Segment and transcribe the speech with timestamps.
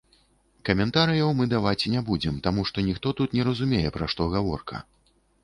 [0.69, 4.83] Каментарыяў мы даваць не будзем, таму што ніхто тут не разумее, пра што гаворка.